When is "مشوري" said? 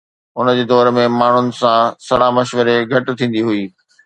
2.39-2.77